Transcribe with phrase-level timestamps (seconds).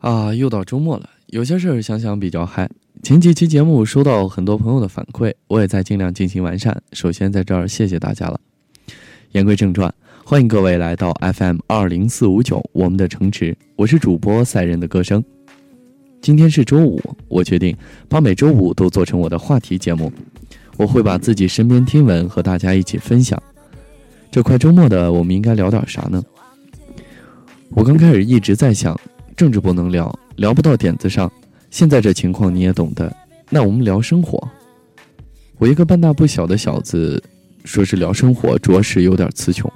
[0.00, 2.68] 啊，又到周末了，有些事儿想想比较嗨。
[3.02, 6.82] 前几期节目收到很多朋友的反馈，我也在尽量进行完善。
[6.92, 8.40] 首先在这儿谢谢大家了。
[9.32, 9.92] 言归正传，
[10.24, 15.22] 欢迎各位来到 FM 二零四五九我们的城池，我是主播赛人的歌声。
[16.22, 16.98] 今天是周五，
[17.28, 17.76] 我决定
[18.08, 20.10] 把每周五都做成我的话题节目，
[20.78, 23.40] 我会把自己身边听闻和大家一起分享。
[24.30, 26.22] 这快周末的，我们应该聊点啥呢？
[27.68, 28.98] 我刚开始一直在想。
[29.40, 31.32] 政治不能聊，聊不到点子上。
[31.70, 33.10] 现在这情况你也懂的。
[33.48, 34.38] 那我们聊生活。
[35.56, 37.22] 我一个半大不小的小子，
[37.64, 39.72] 说是聊生活，着实有点词穷。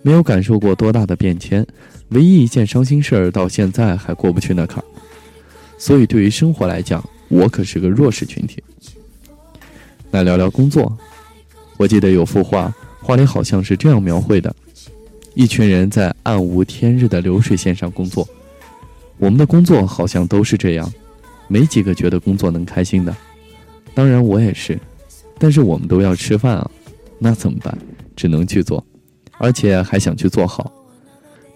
[0.00, 1.66] 没有感受过多大的变迁，
[2.12, 4.84] 唯一一件伤心事儿，到现在还过不去那坎儿。
[5.76, 8.64] 所以对于生活来讲，我可是个弱势群体。
[10.10, 10.96] 那聊聊工作。
[11.76, 14.56] 我记得有幅画，画里好像是这样描绘的：
[15.34, 18.26] 一群人在暗无天日的流水线上工作。
[19.18, 20.92] 我们的工作好像都是这样，
[21.48, 23.16] 没几个觉得工作能开心的。
[23.94, 24.78] 当然我也是，
[25.38, 26.70] 但是我们都要吃饭啊，
[27.18, 27.76] 那怎么办？
[28.16, 28.84] 只能去做，
[29.38, 30.72] 而且还想去做好，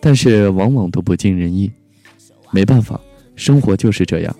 [0.01, 1.71] 但是往往都不尽人意。
[2.51, 2.99] 没办法，
[3.37, 4.37] 生活就是这样。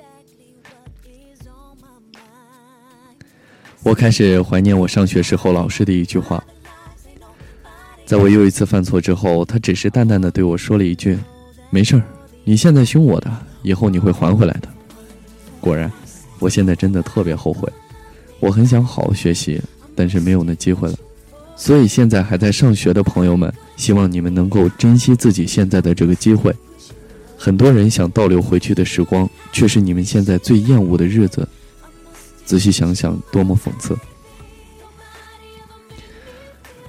[3.83, 6.43] 我开始怀念我上学时候老师的一句话，
[8.05, 11.19] 在我又一次犯错之后，他只是淡淡的对我说了一句
[11.71, 12.03] ：“没事儿。”
[12.49, 14.69] 你现在凶我的，以后你会还回来的。
[15.61, 15.93] 果然，
[16.39, 17.71] 我现在真的特别后悔。
[18.41, 19.61] 我很想好好学习，
[19.95, 20.97] 但是没有那机会了。
[21.57, 26.51] 所以现在还在上学的朋友们，希望你们能够珍惜自己现在的这个机会。
[27.37, 31.47] 很多人想倒流回去的时光，却是你们现在最厌恶的日子。
[32.47, 33.95] 仔细想想，多么讽刺。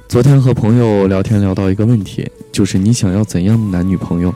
[0.07, 4.33] 昨天和朋友聊天聊到一个问题，就是你想要怎样的男女朋友？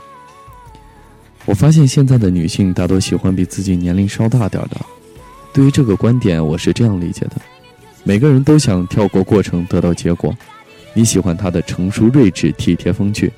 [1.46, 4.76] 我发现现在的女性大多喜欢比自己年龄稍大点的。
[5.52, 7.36] 对于这个观点，我是这样理解的：
[8.02, 10.34] 每个人都想跳过过程得到结果。
[10.94, 13.30] 你喜欢他的成熟睿智、体贴风趣，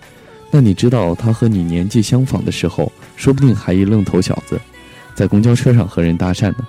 [0.50, 4.60] 那你知道他和你年纪相仿的时候，说不定还一愣头小子，
[5.14, 6.66] 在公交车上和人搭讪呢。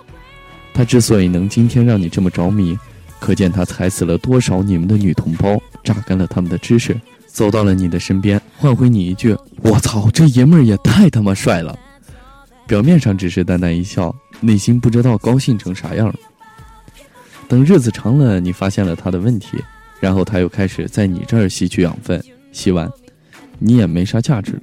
[0.74, 2.78] 他之所以能今天让你这么着迷，
[3.20, 6.96] 可见他踩死了多少你们的女同胞，榨干了他们的知识。
[7.38, 11.78] 走到了你的身边，换回你一句“我操，这爷们儿也太他妈帅了”，
[12.66, 14.12] 表面上只是淡淡一笑，
[14.42, 16.12] 内心不知道高兴成啥样。
[17.48, 19.50] 等日子长了，你发现了他的问题，
[20.00, 22.20] 然后他又开始在你这儿吸取养分，
[22.52, 22.92] 吸完，
[23.60, 24.62] 你也没啥价值了。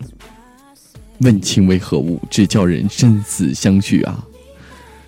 [1.19, 4.27] 问情为何物，只叫人生死相许啊！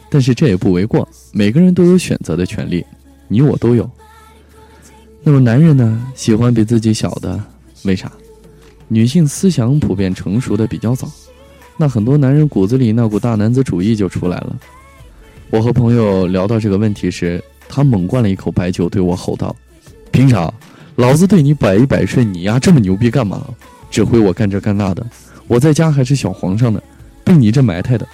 [0.08, 2.86] 但是这也不为过，每个人都有选择的权利，
[3.26, 3.90] 你我都有。
[5.24, 7.42] 那么男人呢，喜欢比自己小的。
[7.86, 8.12] 为啥？
[8.88, 11.10] 女性思想普遍成熟的比较早，
[11.76, 14.56] 那很多男人骨子里那股大男子主义就出来了。
[15.50, 19.54] 我和朋友聊到这个问题时，他猛灌了一口白酒，对我吼道
[20.12, 20.52] ：“凭啥？
[20.94, 23.44] 老子对你百依百顺，你丫这么牛逼干嘛？
[23.90, 25.04] 指挥我干这干那的，
[25.48, 26.80] 我在家还是小皇上呢，
[27.24, 28.06] 被你这埋汰的。”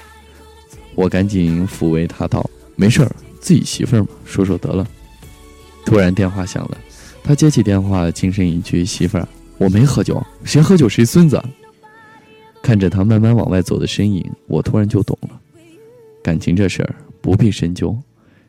[0.96, 4.86] 我赶紧抚慰他道：“没事儿，自己媳妇儿嘛，说说得了。”
[5.84, 6.78] 突然电话响了，
[7.22, 9.28] 他接起电话，轻声一句：“媳妇儿。”
[9.58, 11.42] 我没喝酒，谁喝酒谁孙子。
[12.62, 15.40] 看着他慢慢往外走的身影，我突然就懂了，
[16.22, 17.98] 感情这事儿不必深究，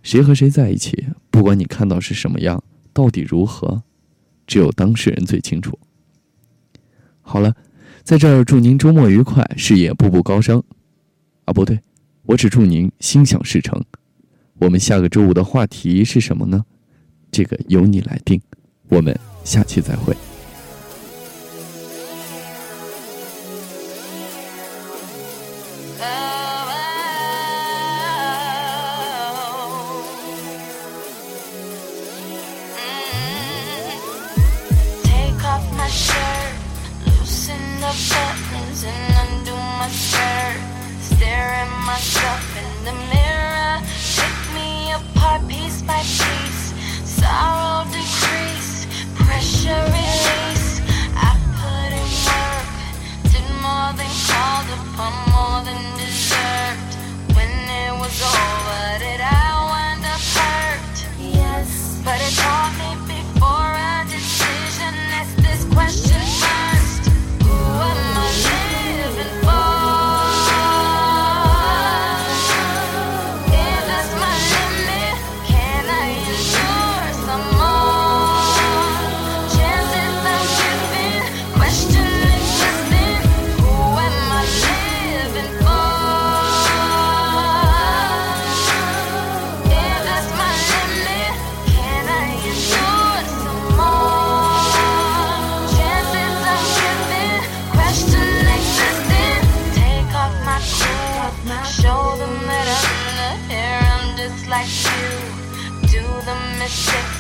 [0.03, 2.63] 谁和谁在一起，不管你看到是什么样，
[2.94, 3.81] 到底如何，
[4.46, 5.78] 只有当事人最清楚。
[7.22, 7.56] 好了，
[8.03, 10.62] 在这儿祝您周末愉快，事业步步高升。
[11.46, 11.80] 啊，不对，
[12.24, 13.84] 我只祝您心想事成。
[14.59, 16.63] 我们下个周五的话题是什么呢？
[17.31, 18.40] 这个由你来定。
[18.90, 20.16] 我们下期再会。
[42.83, 43.12] them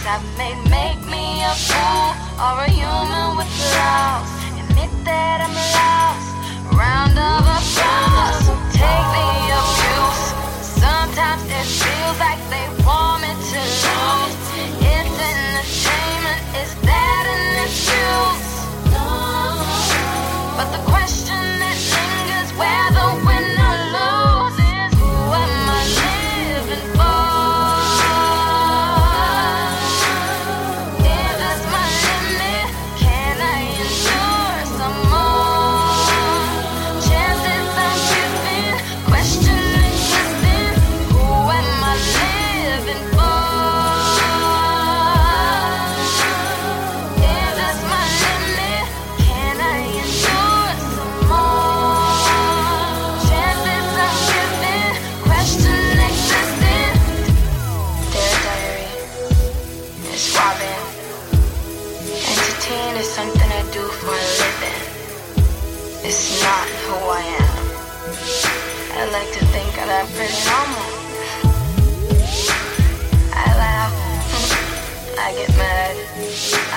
[0.05, 4.27] I made make me a fool or a human with flaws.
[4.59, 6.27] Admit that I'm lost.
[6.75, 8.51] Round of applause.
[8.75, 9.29] Take the
[9.63, 10.23] abuse.
[10.59, 14.35] Sometimes it feels like they want me to lose.
[14.83, 16.41] It's entertainment.
[16.59, 18.43] Is that an excuse?
[20.57, 20.83] But the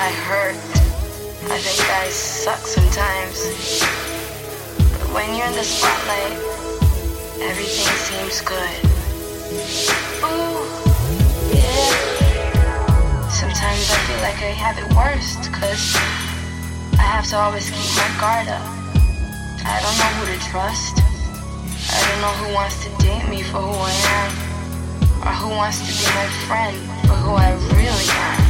[0.07, 0.55] I hurt.
[1.51, 3.43] I think I suck sometimes.
[4.79, 6.39] But when you're in the spotlight,
[7.43, 8.77] everything seems good.
[10.23, 10.63] Ooh,
[11.51, 11.91] yeah.
[13.27, 15.99] Sometimes I feel like I have it worst, cause
[16.95, 18.63] I have to always keep my guard up.
[19.67, 21.03] I don't know who to trust.
[21.91, 24.31] I don't know who wants to date me for who I am,
[25.27, 28.46] or who wants to be my friend for who I really am.